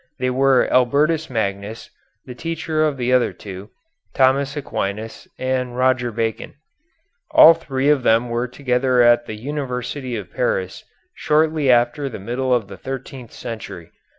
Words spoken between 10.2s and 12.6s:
Paris shortly after the middle